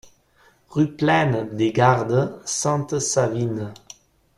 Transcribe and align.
Rue 0.71 0.95
Plaine 0.95 1.55
des 1.55 1.71
Gardes, 1.71 2.41
Sainte-Savine 2.43 3.71